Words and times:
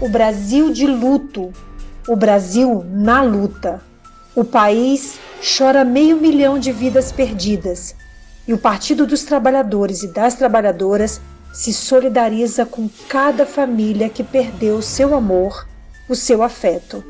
o 0.00 0.08
Brasil 0.08 0.70
de 0.70 0.86
luto, 0.86 1.52
o 2.06 2.14
Brasil 2.14 2.84
na 2.88 3.22
luta. 3.22 3.82
O 4.34 4.44
país 4.44 5.18
chora 5.56 5.84
meio 5.84 6.16
milhão 6.16 6.58
de 6.58 6.70
vidas 6.70 7.10
perdidas 7.10 7.94
e 8.46 8.52
o 8.52 8.58
Partido 8.58 9.06
dos 9.06 9.24
Trabalhadores 9.24 10.02
e 10.02 10.12
das 10.12 10.34
Trabalhadoras 10.34 11.20
se 11.52 11.72
solidariza 11.72 12.66
com 12.66 12.88
cada 13.08 13.46
família 13.46 14.10
que 14.10 14.22
perdeu 14.22 14.76
o 14.76 14.82
seu 14.82 15.14
amor, 15.14 15.66
o 16.08 16.14
seu 16.14 16.42
afeto. 16.42 17.02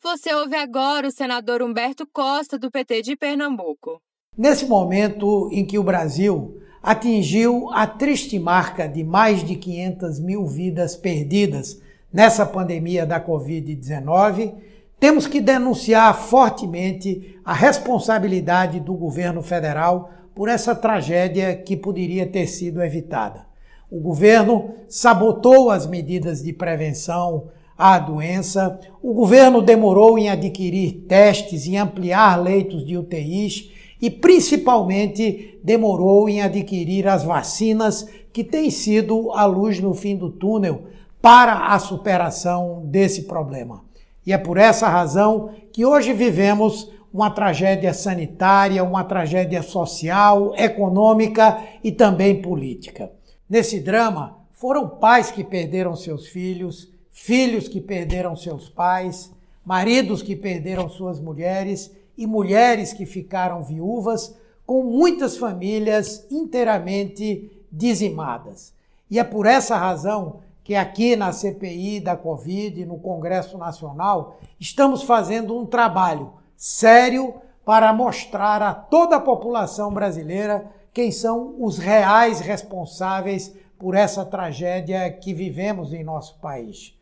Você 0.00 0.32
ouve 0.34 0.54
agora 0.54 1.08
o 1.08 1.10
senador 1.10 1.62
Humberto 1.62 2.06
Costa, 2.06 2.56
do 2.56 2.70
PT 2.70 3.02
de 3.02 3.16
Pernambuco. 3.16 4.00
Nesse 4.36 4.66
momento 4.66 5.48
em 5.50 5.66
que 5.66 5.78
o 5.78 5.82
Brasil 5.82 6.60
atingiu 6.84 7.70
a 7.72 7.86
triste 7.86 8.38
marca 8.38 8.86
de 8.86 9.02
mais 9.02 9.42
de 9.42 9.56
500 9.56 10.20
mil 10.20 10.46
vidas 10.46 10.94
perdidas 10.94 11.80
nessa 12.12 12.44
pandemia 12.44 13.06
da 13.06 13.18
Covid-19, 13.18 14.52
temos 15.00 15.26
que 15.26 15.40
denunciar 15.40 16.14
fortemente 16.14 17.38
a 17.42 17.54
responsabilidade 17.54 18.80
do 18.80 18.92
governo 18.92 19.42
federal 19.42 20.10
por 20.34 20.46
essa 20.46 20.74
tragédia 20.74 21.56
que 21.56 21.74
poderia 21.74 22.26
ter 22.26 22.46
sido 22.46 22.82
evitada. 22.82 23.46
O 23.90 23.98
governo 23.98 24.74
sabotou 24.86 25.70
as 25.70 25.86
medidas 25.86 26.42
de 26.42 26.52
prevenção 26.52 27.48
à 27.78 27.98
doença, 27.98 28.78
o 29.02 29.14
governo 29.14 29.62
demorou 29.62 30.18
em 30.18 30.28
adquirir 30.28 31.06
testes, 31.08 31.66
em 31.66 31.78
ampliar 31.78 32.36
leitos 32.36 32.84
de 32.84 32.96
UTIs 32.98 33.72
e 34.04 34.10
principalmente 34.10 35.58
demorou 35.64 36.28
em 36.28 36.42
adquirir 36.42 37.08
as 37.08 37.24
vacinas 37.24 38.06
que 38.34 38.44
têm 38.44 38.70
sido 38.70 39.32
a 39.32 39.46
luz 39.46 39.80
no 39.80 39.94
fim 39.94 40.14
do 40.14 40.28
túnel 40.28 40.88
para 41.22 41.68
a 41.68 41.78
superação 41.78 42.82
desse 42.84 43.22
problema. 43.22 43.82
E 44.26 44.30
é 44.34 44.36
por 44.36 44.58
essa 44.58 44.90
razão 44.90 45.54
que 45.72 45.86
hoje 45.86 46.12
vivemos 46.12 46.92
uma 47.10 47.30
tragédia 47.30 47.94
sanitária, 47.94 48.84
uma 48.84 49.04
tragédia 49.04 49.62
social, 49.62 50.52
econômica 50.54 51.62
e 51.82 51.90
também 51.90 52.42
política. 52.42 53.10
Nesse 53.48 53.80
drama, 53.80 54.36
foram 54.52 54.86
pais 54.86 55.30
que 55.30 55.42
perderam 55.42 55.96
seus 55.96 56.26
filhos, 56.26 56.92
filhos 57.10 57.68
que 57.68 57.80
perderam 57.80 58.36
seus 58.36 58.68
pais, 58.68 59.32
maridos 59.64 60.22
que 60.22 60.36
perderam 60.36 60.90
suas 60.90 61.18
mulheres 61.18 61.90
e 62.16 62.26
mulheres 62.26 62.92
que 62.92 63.06
ficaram 63.06 63.62
viúvas, 63.62 64.34
com 64.66 64.82
muitas 64.82 65.36
famílias 65.36 66.26
inteiramente 66.30 67.50
dizimadas. 67.70 68.72
E 69.10 69.18
é 69.18 69.24
por 69.24 69.46
essa 69.46 69.76
razão 69.76 70.40
que 70.62 70.74
aqui 70.74 71.14
na 71.14 71.30
CPI 71.30 72.00
da 72.00 72.16
Covid, 72.16 72.86
no 72.86 72.98
Congresso 72.98 73.58
Nacional, 73.58 74.38
estamos 74.58 75.02
fazendo 75.02 75.58
um 75.58 75.66
trabalho 75.66 76.32
sério 76.56 77.34
para 77.64 77.92
mostrar 77.92 78.62
a 78.62 78.72
toda 78.72 79.16
a 79.16 79.20
população 79.20 79.92
brasileira 79.92 80.70
quem 80.92 81.10
são 81.10 81.56
os 81.58 81.76
reais 81.76 82.40
responsáveis 82.40 83.54
por 83.78 83.94
essa 83.94 84.24
tragédia 84.24 85.10
que 85.10 85.34
vivemos 85.34 85.92
em 85.92 86.02
nosso 86.02 86.38
país. 86.38 86.94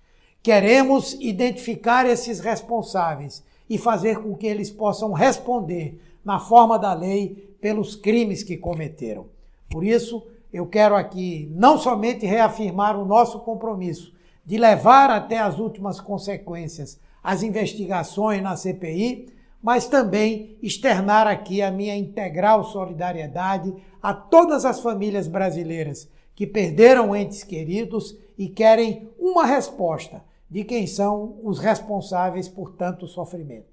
Queremos 0.43 1.13
identificar 1.21 2.05
esses 2.07 2.41
responsáveis 2.41 3.45
e 3.73 3.79
fazer 3.79 4.19
com 4.19 4.37
que 4.37 4.47
eles 4.47 4.71
possam 4.71 5.15
responder 5.15 5.99
na 6.23 6.39
forma 6.39 6.79
da 6.79 6.93
lei 6.93 7.57
pelos 7.59 7.97
crimes 7.97 8.43
que 8.43 8.59
cometeram. 8.59 9.29
Por 9.71 9.83
isso, 9.83 10.23
eu 10.53 10.67
quero 10.67 10.95
aqui 10.95 11.51
não 11.55 11.79
somente 11.79 12.27
reafirmar 12.27 13.01
o 13.01 13.07
nosso 13.07 13.39
compromisso 13.39 14.13
de 14.45 14.59
levar 14.59 15.09
até 15.09 15.39
as 15.39 15.59
últimas 15.59 15.99
consequências 15.99 17.01
as 17.25 17.43
investigações 17.43 18.43
na 18.43 18.57
CPI, 18.57 19.33
mas 19.63 19.87
também 19.87 20.59
externar 20.63 21.27
aqui 21.27 21.63
a 21.63 21.71
minha 21.71 21.97
integral 21.97 22.65
solidariedade 22.65 23.75
a 24.03 24.13
todas 24.13 24.67
as 24.67 24.81
famílias 24.81 25.27
brasileiras 25.27 26.11
que 26.35 26.47
perderam 26.47 27.17
entes 27.17 27.43
queridos 27.43 28.19
e 28.37 28.51
querem 28.51 29.09
uma 29.19 29.47
resposta 29.47 30.23
de 30.51 30.63
quem 30.63 30.87
são 30.87 31.39
os 31.43 31.59
responsáveis 31.59 32.47
por 32.47 32.73
tanto 32.73 33.07
sofrimento. 33.07 33.72